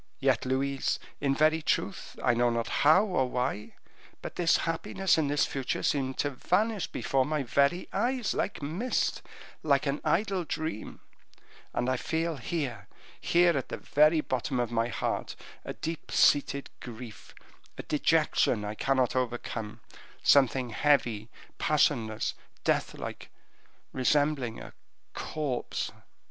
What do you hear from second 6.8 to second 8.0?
before my very